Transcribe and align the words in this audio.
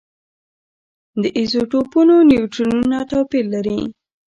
د 1.21 1.23
ایزوټوپونو 1.37 2.15
نیوټرونونه 2.29 2.97
توپیر 3.11 3.45
لري. 3.53 3.79